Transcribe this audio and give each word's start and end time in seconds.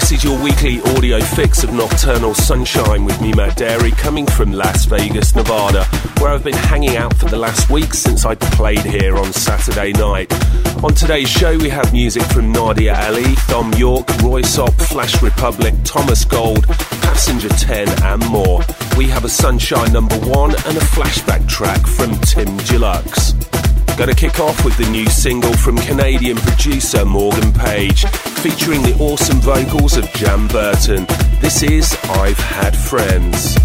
This 0.00 0.12
is 0.12 0.24
your 0.24 0.42
weekly 0.42 0.80
audio 0.96 1.20
fix 1.20 1.62
of 1.62 1.74
Nocturnal 1.74 2.34
Sunshine 2.34 3.04
with 3.04 3.20
me, 3.20 3.34
Matt 3.34 3.58
Darey, 3.58 3.92
coming 3.92 4.26
from 4.26 4.50
Las 4.50 4.86
Vegas, 4.86 5.36
Nevada, 5.36 5.84
where 6.18 6.32
I've 6.32 6.42
been 6.42 6.54
hanging 6.54 6.96
out 6.96 7.14
for 7.16 7.26
the 7.26 7.36
last 7.36 7.68
week 7.68 7.92
since 7.92 8.24
I 8.24 8.34
played 8.34 8.80
here 8.80 9.18
on 9.18 9.30
Saturday 9.34 9.92
night. 9.92 10.32
On 10.82 10.94
today's 10.94 11.28
show, 11.28 11.56
we 11.58 11.68
have 11.68 11.92
music 11.92 12.22
from 12.22 12.50
Nadia 12.50 12.98
Ali, 13.06 13.34
Thom 13.46 13.70
Roy 13.72 14.00
Röyksopp, 14.40 14.72
Flash 14.88 15.22
Republic, 15.22 15.74
Thomas 15.84 16.24
Gold, 16.24 16.66
Passenger 16.66 17.50
10, 17.50 18.02
and 18.02 18.26
more. 18.26 18.62
We 18.96 19.06
have 19.08 19.26
a 19.26 19.28
Sunshine 19.28 19.92
number 19.92 20.16
one 20.20 20.50
and 20.50 20.78
a 20.78 20.86
flashback 20.96 21.46
track 21.46 21.86
from 21.86 22.18
Tim 22.20 22.56
Deluxe. 22.64 23.34
Gonna 24.00 24.14
kick 24.14 24.40
off 24.40 24.64
with 24.64 24.78
the 24.78 24.88
new 24.88 25.04
single 25.10 25.52
from 25.52 25.76
Canadian 25.76 26.38
producer 26.38 27.04
Morgan 27.04 27.52
Page, 27.52 28.06
featuring 28.06 28.80
the 28.80 28.96
awesome 28.98 29.42
vocals 29.42 29.98
of 29.98 30.10
Jan 30.14 30.48
Burton. 30.48 31.04
This 31.42 31.62
is 31.62 31.94
I've 32.04 32.38
Had 32.38 32.74
Friends. 32.74 33.58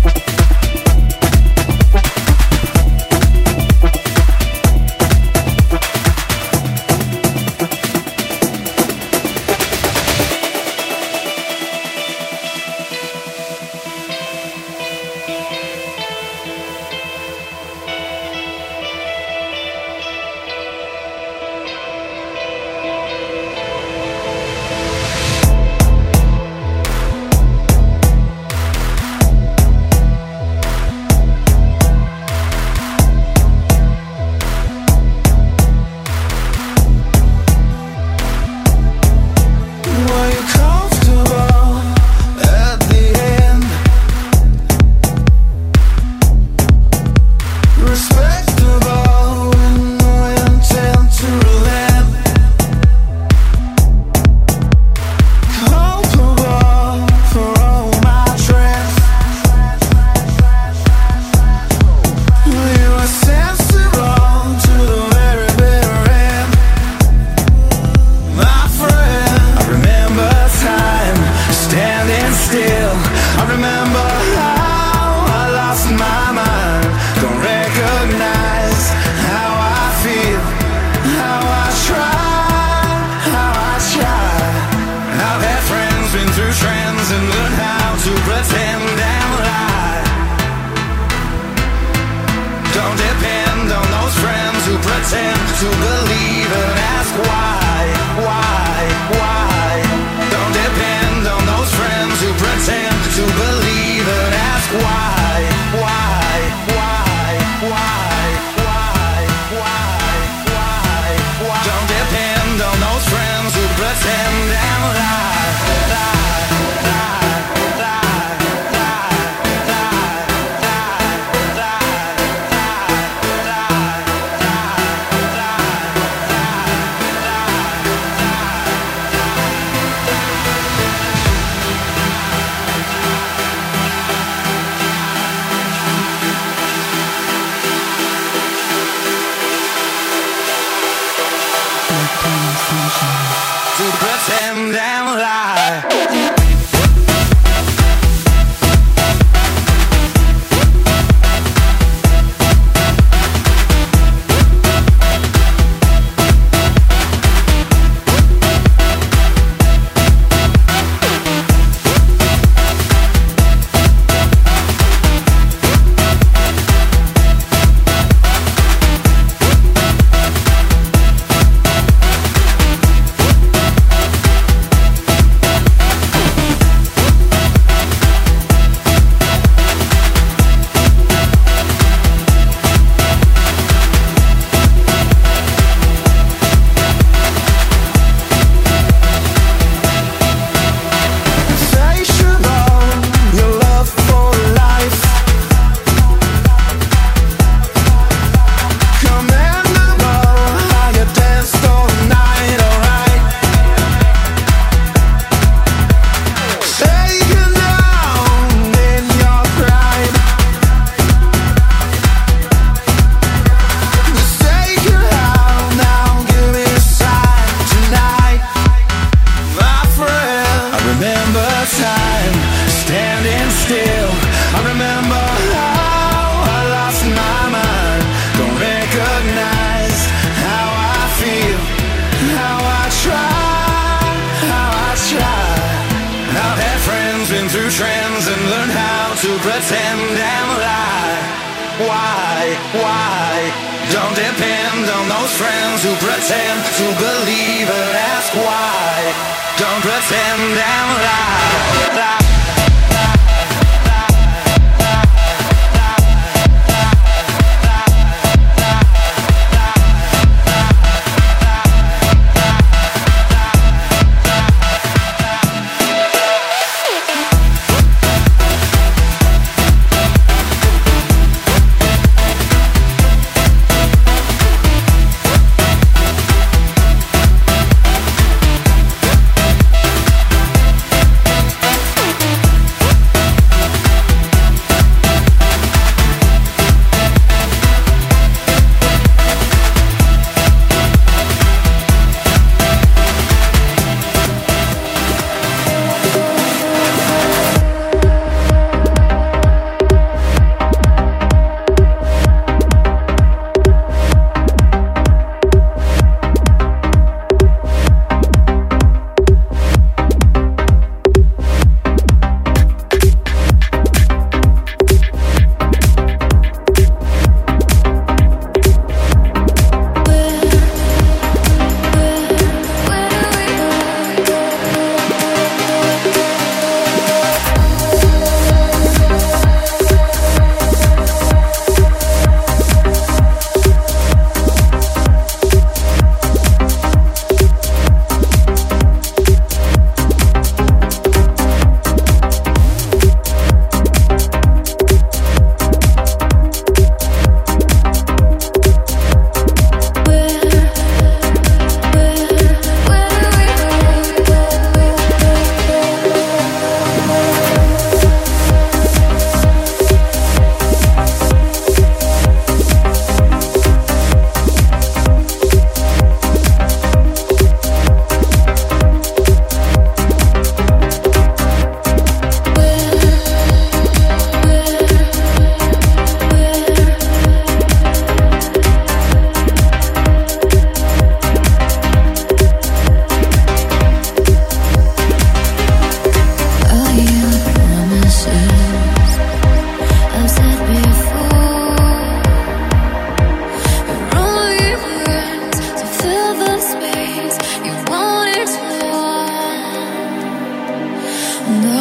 내 401.47 401.74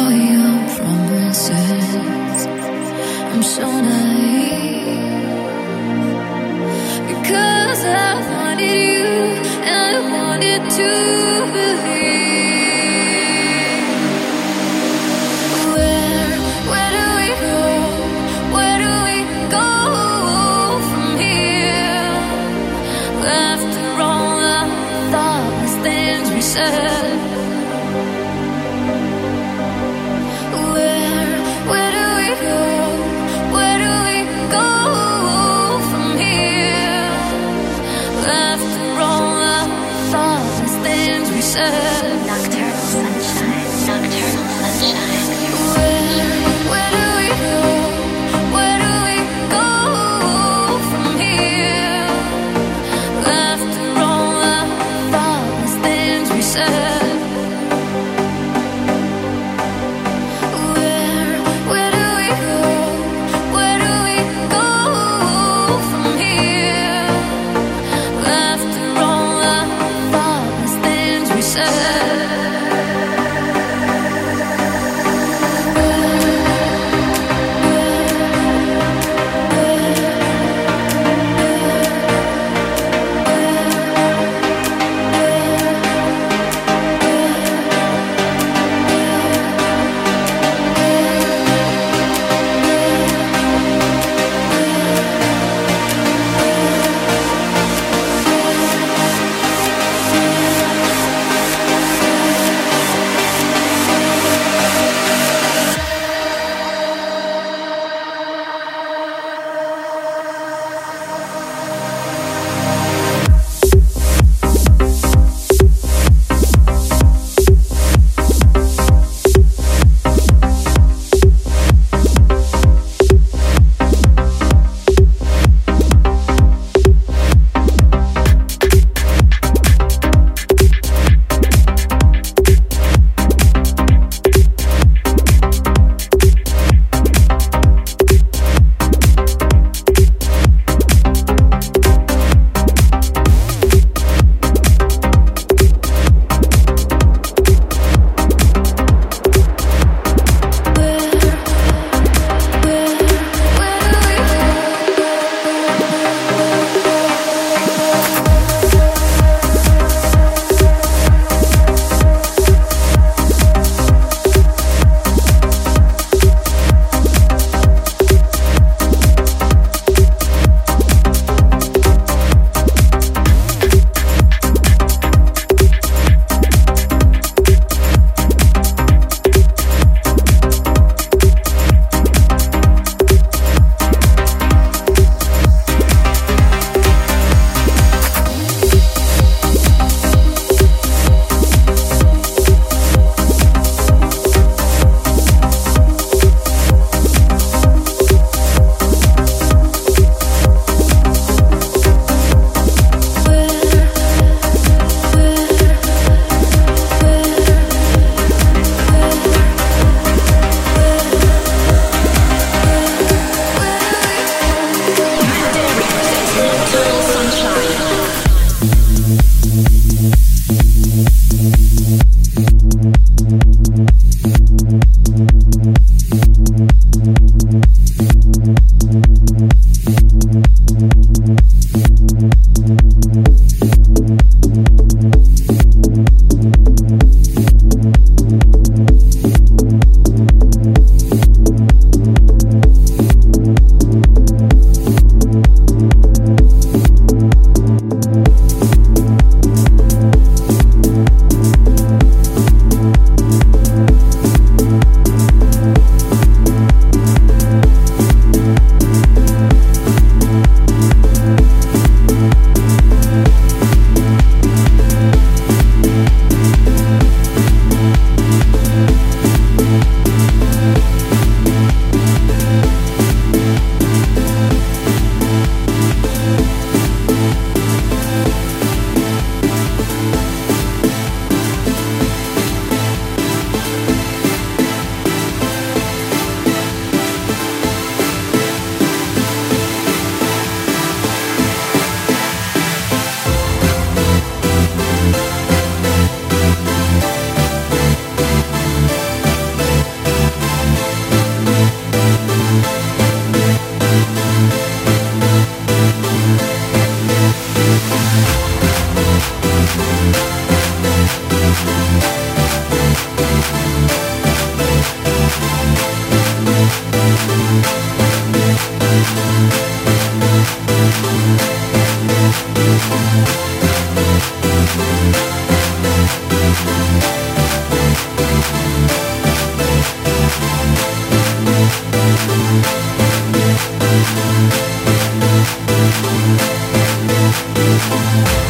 Thank 338.05 338.44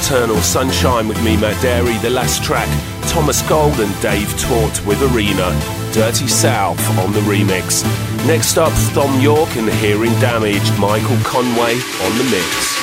Nocturnal 0.00 0.40
Sunshine 0.40 1.08
with 1.08 1.22
me, 1.22 1.36
Matt 1.36 1.56
Darey. 1.56 2.00
The 2.00 2.08
last 2.08 2.42
track, 2.42 2.68
Thomas 3.08 3.42
Gold 3.42 3.78
and 3.80 4.00
Dave 4.00 4.30
Tort 4.40 4.84
with 4.86 5.00
Arena. 5.02 5.50
Dirty 5.92 6.26
South 6.26 6.80
on 6.98 7.12
the 7.12 7.20
remix. 7.20 7.84
Next 8.26 8.56
up, 8.56 8.72
Thom 8.94 9.20
Yorke 9.20 9.54
and 9.56 9.68
Hearing 9.68 10.12
Damage. 10.12 10.66
Michael 10.78 11.18
Conway 11.22 11.74
on 11.74 12.16
the 12.16 12.24
mix. 12.30 12.79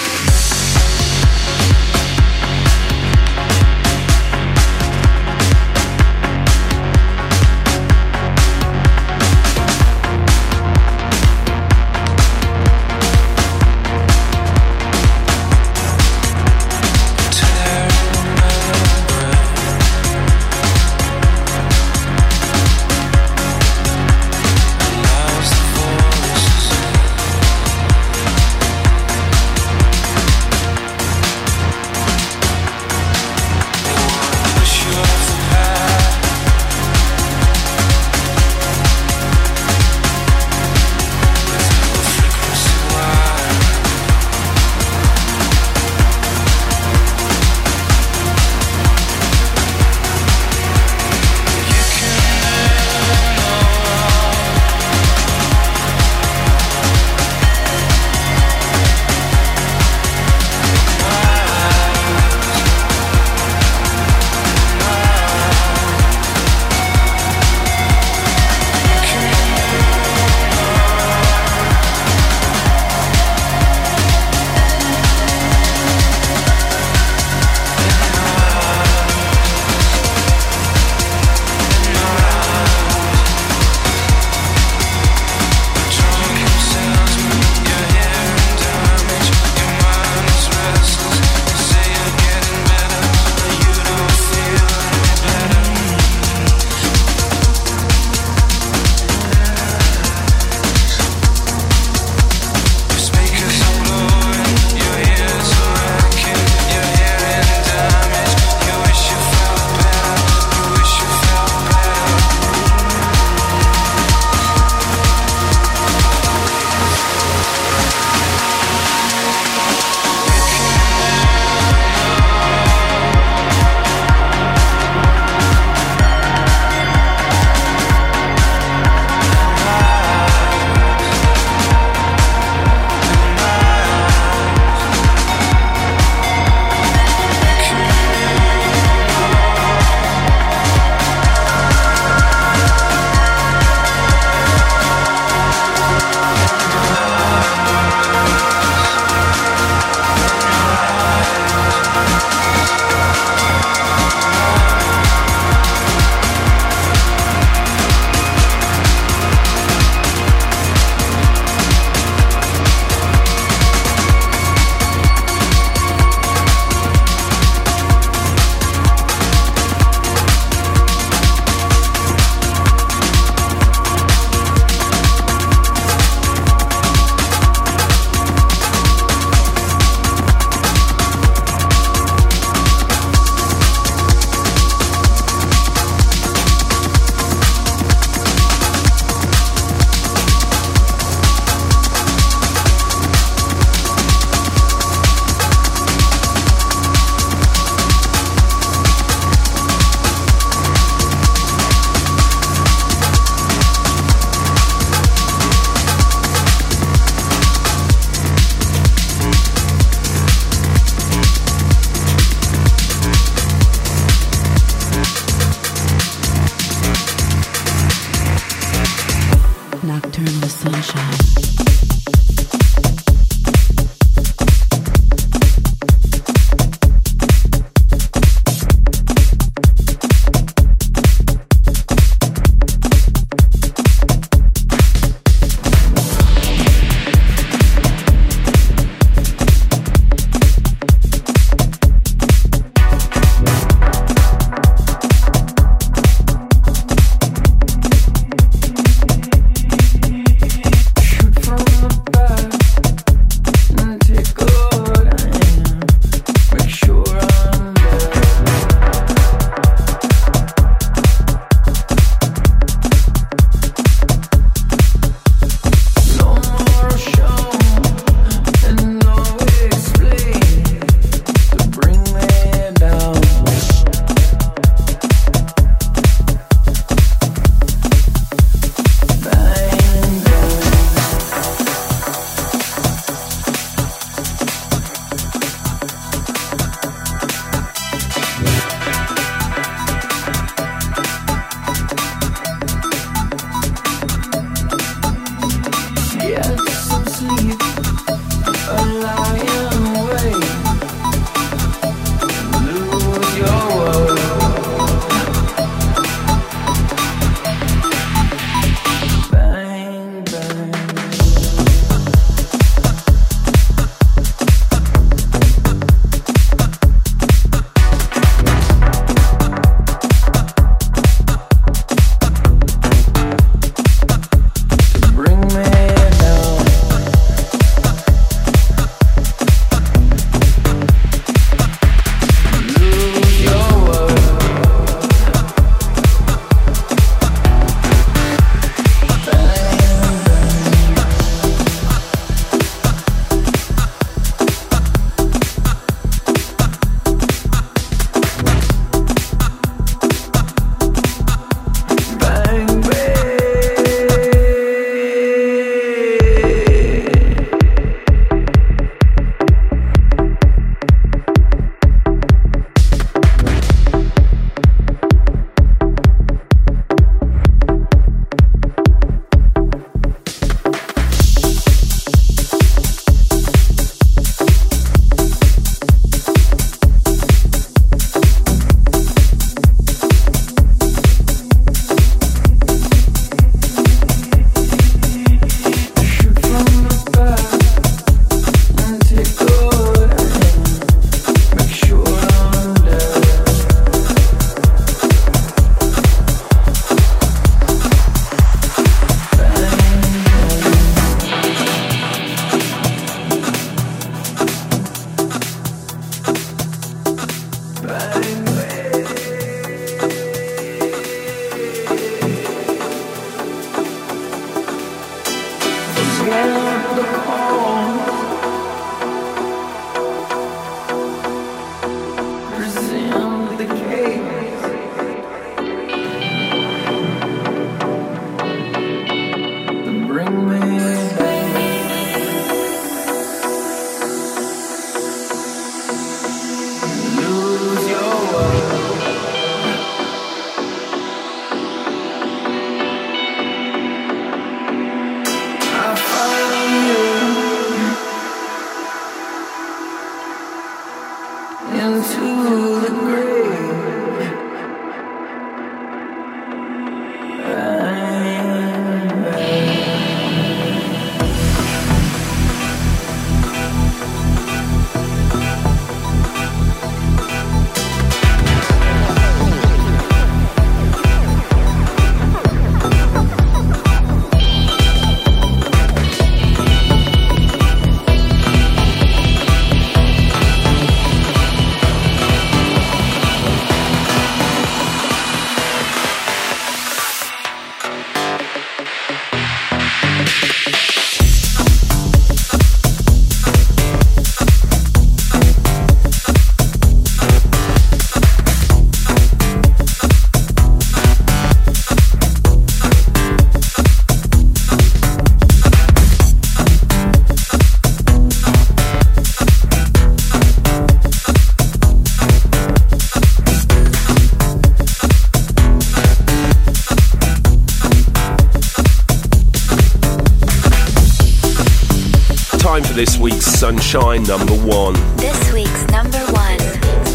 Sunshine 523.58 524.22
number 524.22 524.54
one. 524.54 524.94
This 525.18 525.52
week's 525.52 525.88
number 525.88 526.20
one. 526.32 526.60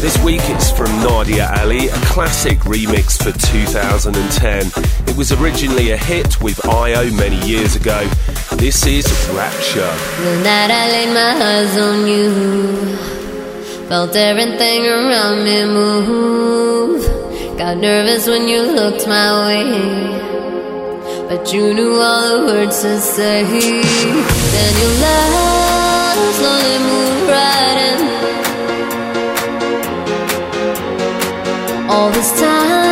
This 0.01 0.21
week 0.25 0.41
it's 0.43 0.69
from 0.69 0.91
Nadia 0.99 1.49
Ali, 1.61 1.87
a 1.87 1.95
classic 2.11 2.59
remix 2.67 3.15
for 3.17 3.31
2010. 3.31 4.67
It 5.07 5.15
was 5.15 5.31
originally 5.31 5.91
a 5.91 5.97
hit 5.97 6.41
with 6.41 6.57
iiO 6.57 7.17
many 7.17 7.39
years 7.47 7.77
ago. 7.77 8.05
This 8.57 8.85
is 8.85 9.05
Rapture. 9.29 9.93
The 10.19 10.41
night 10.43 10.69
I 10.69 10.89
laid 10.91 11.13
my 11.13 11.31
eyes 11.47 11.77
on 11.77 12.07
you, 12.07 12.97
felt 13.87 14.13
everything 14.13 14.85
around 14.85 15.45
me 15.45 15.63
move. 15.63 17.57
Got 17.57 17.77
nervous 17.77 18.27
when 18.27 18.49
you 18.49 18.63
looked 18.63 19.07
my 19.07 19.47
way. 19.47 19.63
But 21.29 21.53
you 21.53 21.73
knew 21.73 21.93
all 22.01 22.41
the 22.41 22.45
words 22.47 22.81
to 22.81 22.99
say. 22.99 23.43
Then 23.45 24.73
you 24.81 25.01
love 25.01 25.62
slowly 26.37 26.77
moved 26.89 27.27
right 27.37 27.77
in. 27.89 27.99
All 31.89 32.09
this 32.11 32.29
time, 32.39 32.82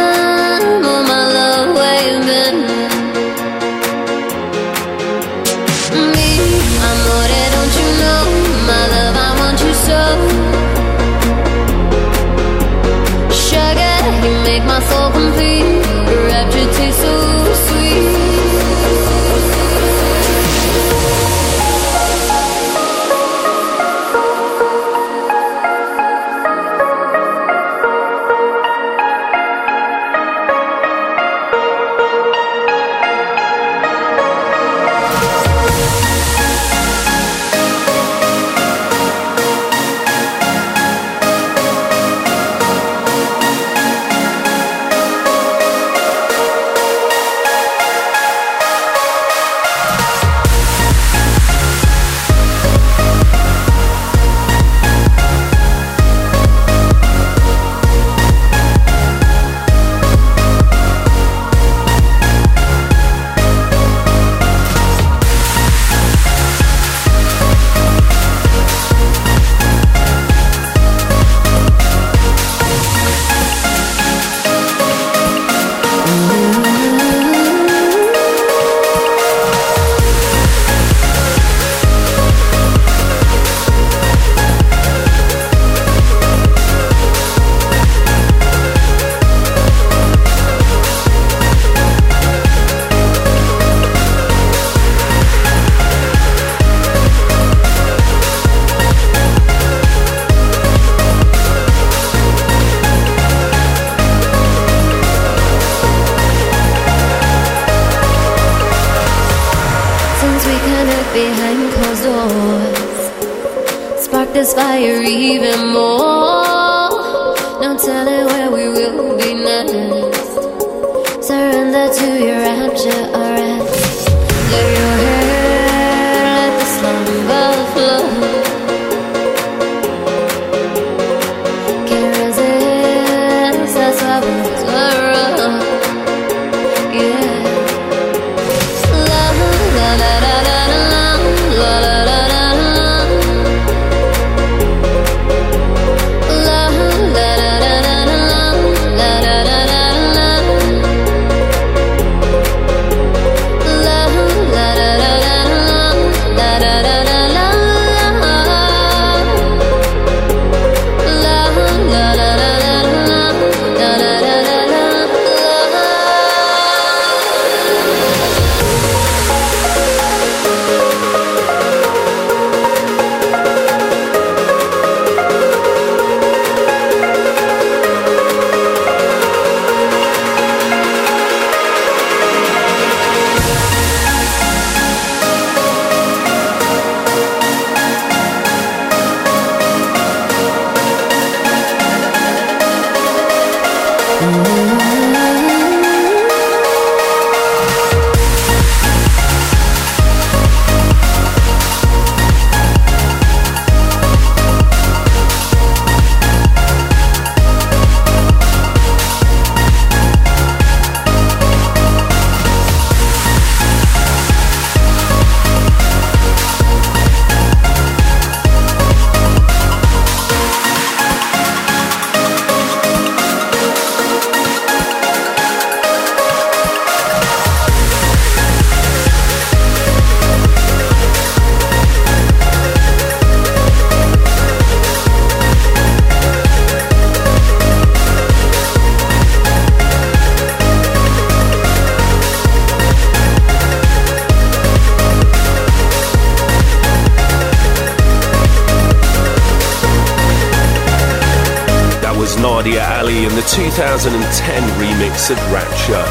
Ali 252.81 253.25
in 253.25 253.35
the 253.35 253.41
2010 253.43 254.63
remix 254.79 255.29
of 255.29 255.37
Rapture. 255.51 256.03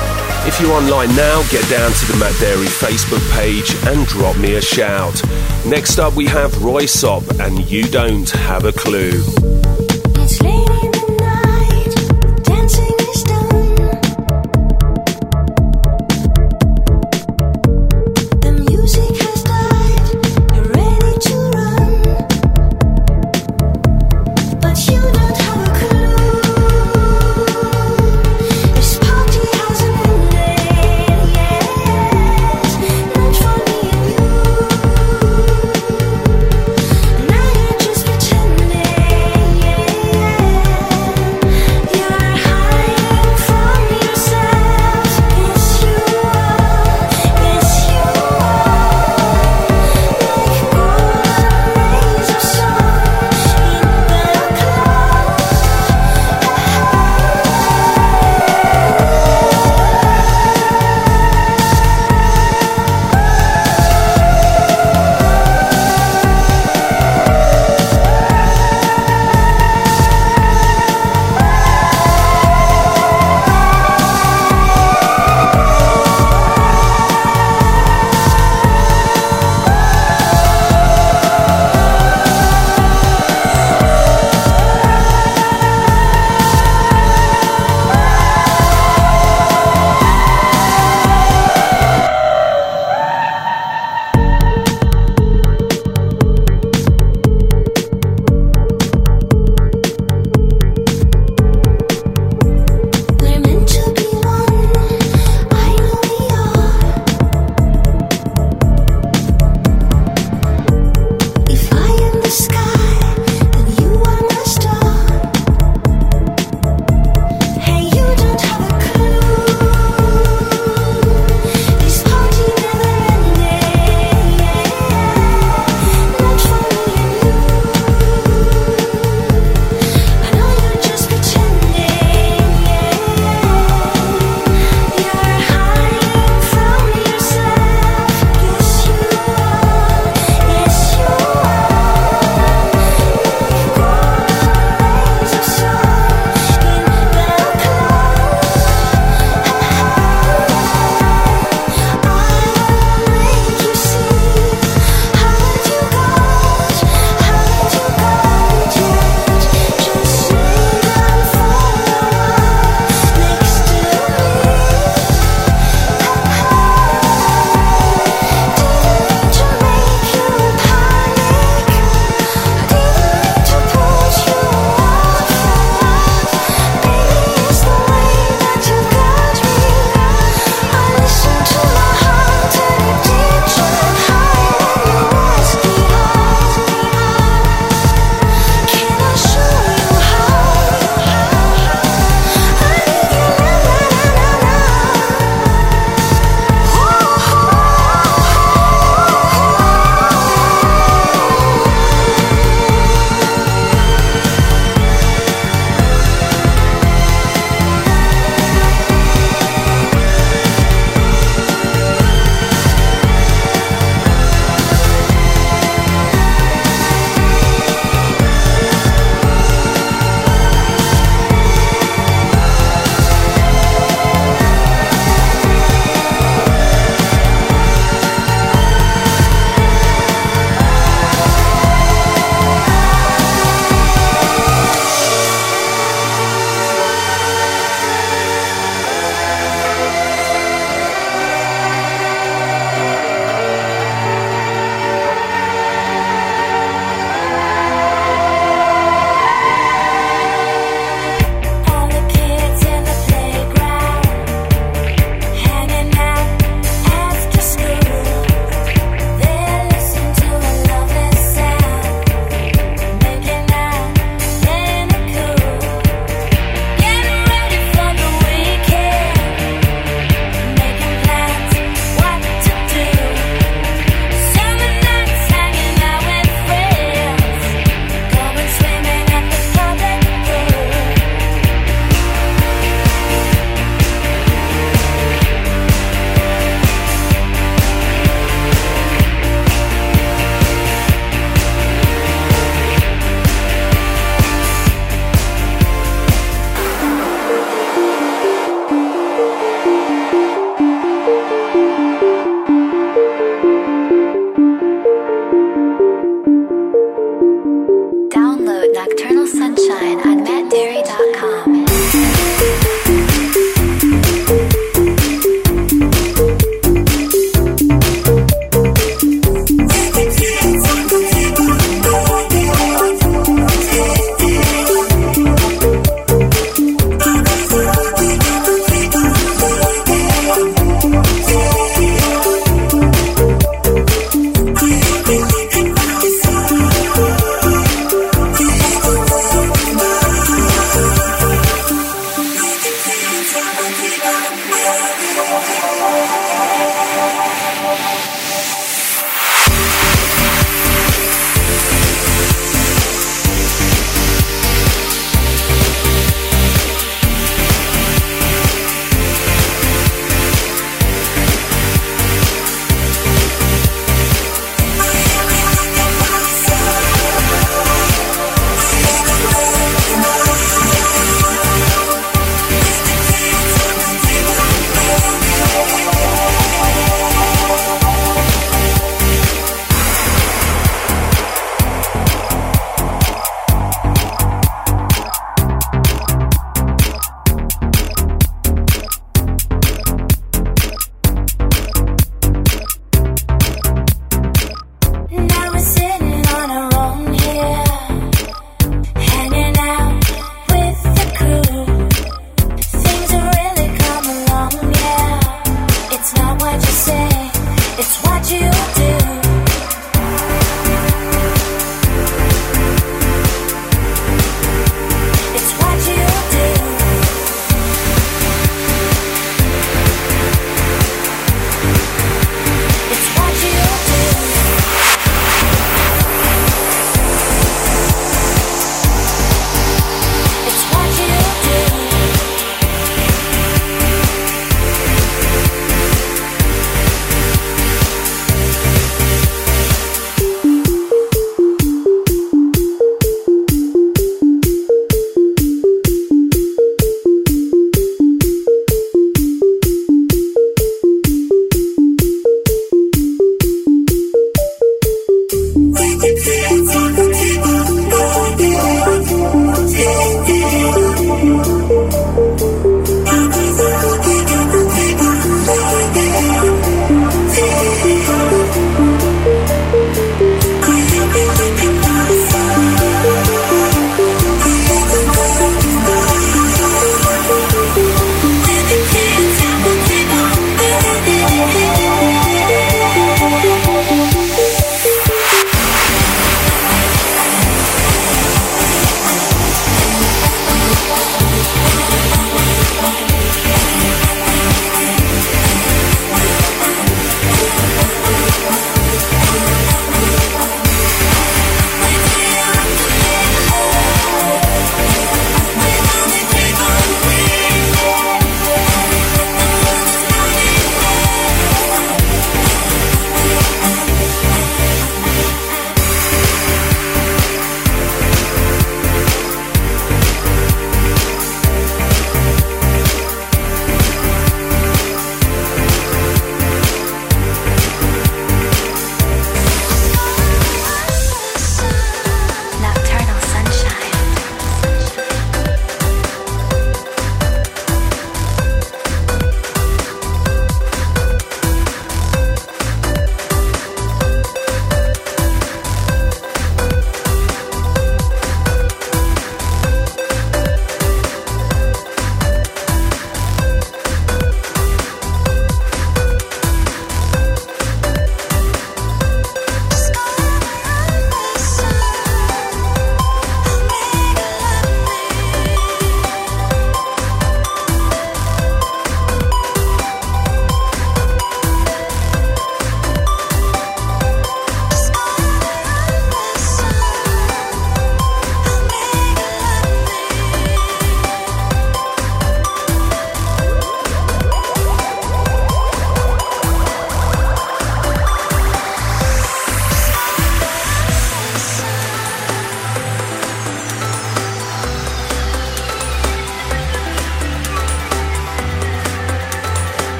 If 0.48 0.60
you're 0.60 0.72
online 0.72 1.14
now, 1.16 1.42
get 1.50 1.68
down 1.68 1.92
to 1.92 2.06
the 2.06 2.16
Matt 2.18 2.32
Darey 2.34 2.66
Facebook 2.66 3.22
page 3.36 3.74
and 3.86 4.06
drop 4.06 4.38
me 4.38 4.54
a 4.54 4.60
shout. 4.60 5.22
Next 5.66 5.98
up, 5.98 6.14
we 6.14 6.26
have 6.26 6.52
Röyksopp 6.52 7.44
and 7.44 7.70
You 7.70 7.84
Don't 7.84 8.30
Have 8.30 8.64
a 8.64 8.72
Clue. 8.72 9.49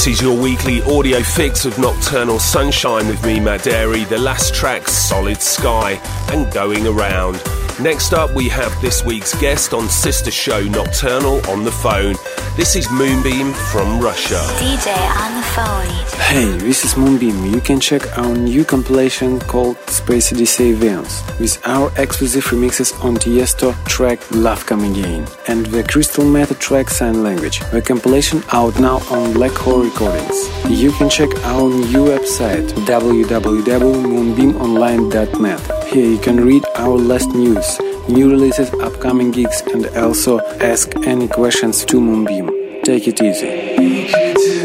This 0.00 0.18
is 0.18 0.22
your 0.22 0.40
weekly 0.40 0.80
audio 0.84 1.20
fix 1.22 1.66
of 1.66 1.78
Nocturnal 1.78 2.38
Sunshine 2.38 3.06
with 3.06 3.22
me, 3.22 3.38
Darey. 3.38 4.08
The 4.08 4.16
last 4.16 4.54
track, 4.54 4.88
Solid 4.88 5.42
Sky, 5.42 6.00
and 6.32 6.50
Going 6.50 6.86
Around. 6.86 7.34
Next 7.78 8.14
up, 8.14 8.34
we 8.34 8.48
have 8.48 8.72
this 8.80 9.04
week's 9.04 9.38
guest 9.38 9.74
on 9.74 9.90
Sister 9.90 10.30
Show 10.30 10.62
Nocturnal 10.62 11.46
on 11.50 11.64
the 11.64 11.70
phone. 11.70 12.14
This 12.56 12.74
is 12.76 12.90
Moonbeam 12.90 13.52
from 13.72 14.00
Russia. 14.00 14.40
DJ 14.58 14.92
on 15.22 15.34
the 15.34 15.42
phone. 15.54 15.86
Hey, 16.20 16.46
this 16.58 16.84
is 16.84 16.96
Moonbeam. 16.96 17.46
You 17.46 17.60
can 17.60 17.78
check 17.80 18.18
our 18.18 18.34
new 18.36 18.64
compilation 18.64 19.38
called 19.40 19.76
Space 19.88 20.32
Odyssey 20.32 20.70
Events 20.70 21.22
with 21.38 21.58
our 21.64 21.90
exclusive 21.96 22.44
remixes 22.44 22.92
on 23.04 23.16
Tiesto 23.16 23.72
track 23.86 24.18
Love 24.32 24.66
Come 24.66 24.82
Again 24.84 25.26
and 25.48 25.64
the 25.66 25.82
Crystal 25.84 26.24
Method 26.24 26.58
track 26.58 26.90
Sign 26.90 27.22
Language. 27.22 27.60
The 27.70 27.80
compilation 27.80 28.42
out 28.52 28.78
now 28.78 28.98
on 29.10 29.32
Black 29.32 29.52
Hole 29.52 29.84
Recordings. 29.84 30.48
You 30.68 30.90
can 30.92 31.08
check 31.08 31.30
our 31.44 31.68
new 31.68 32.04
website 32.12 32.68
www.moonbeamonline.net. 32.84 35.84
Here 35.86 36.06
you 36.06 36.18
can 36.18 36.44
read 36.44 36.64
our 36.76 36.98
last 36.98 37.30
news, 37.30 37.78
new 38.08 38.30
releases, 38.30 38.72
upcoming 38.74 39.30
gigs, 39.30 39.62
and 39.72 39.86
also 39.96 40.40
ask 40.60 40.94
any 41.06 41.28
questions 41.28 41.84
to 41.86 42.00
Moonbeam. 42.00 42.82
Take 42.82 43.08
it 43.08 43.20
easy. 43.22 44.59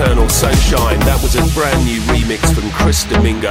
Nocturnal 0.00 0.30
Sunshine. 0.30 0.98
That 1.00 1.20
was 1.22 1.34
a 1.36 1.54
brand 1.54 1.84
new 1.84 2.00
remix 2.12 2.54
from 2.54 2.70
Chris 2.70 3.04
Domingo 3.04 3.50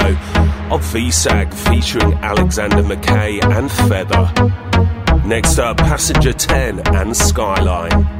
of 0.74 0.82
VSAG 0.92 1.54
featuring 1.54 2.14
Alexander 2.14 2.82
McKay 2.82 3.40
and 3.56 3.70
Feather. 3.70 5.24
Next 5.24 5.60
up, 5.60 5.76
Passenger 5.76 6.32
10 6.32 6.88
and 6.88 7.16
Skyline. 7.16 8.19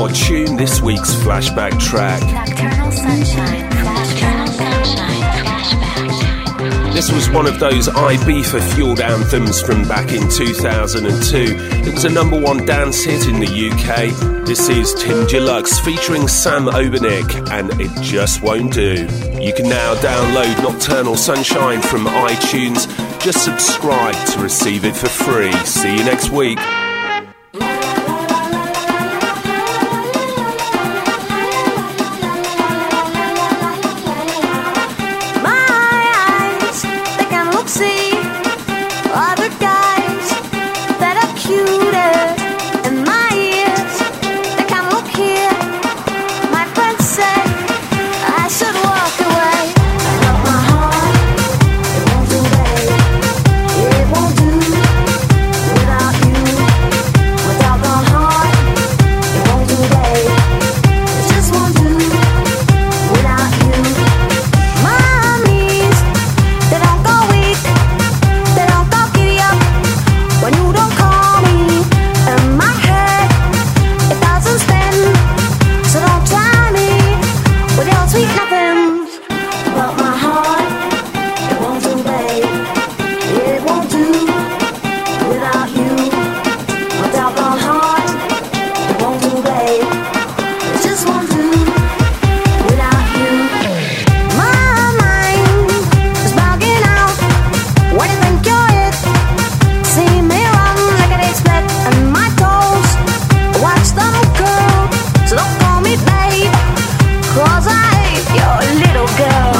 More 0.00 0.08
tune, 0.08 0.56
this 0.56 0.80
week's 0.80 1.14
flashback 1.16 1.78
track. 1.78 2.22
Nocturnal 2.22 2.90
sunshine, 2.90 3.70
flashback, 3.70 4.46
sunshine, 4.48 5.44
flashback. 5.44 6.94
This 6.94 7.12
was 7.12 7.28
one 7.28 7.46
of 7.46 7.60
those 7.60 7.86
Ibiza 7.88 8.62
fueled 8.74 9.00
anthems 9.00 9.60
from 9.60 9.86
back 9.86 10.10
in 10.12 10.26
2002. 10.30 11.54
It 11.86 11.92
was 11.92 12.06
a 12.06 12.08
number 12.08 12.40
one 12.40 12.64
dance 12.64 13.04
hit 13.04 13.28
in 13.28 13.40
the 13.40 13.46
UK. 13.46 14.46
This 14.46 14.70
is 14.70 14.94
Tim 14.94 15.26
Deluxe 15.26 15.78
featuring 15.80 16.28
Sam 16.28 16.64
Obernik 16.64 17.50
and 17.50 17.78
It 17.78 17.90
Just 18.00 18.40
Won't 18.40 18.72
Do. 18.72 19.06
You 19.38 19.52
can 19.52 19.68
now 19.68 19.96
download 19.96 20.62
Nocturnal 20.62 21.16
Sunshine 21.16 21.82
from 21.82 22.06
iTunes. 22.06 22.88
Just 23.20 23.44
subscribe 23.44 24.14
to 24.28 24.38
receive 24.40 24.86
it 24.86 24.96
for 24.96 25.10
free. 25.10 25.52
See 25.66 25.94
you 25.94 26.04
next 26.04 26.30
week. 26.30 26.58
Watch 107.36 107.64
them 109.16 109.59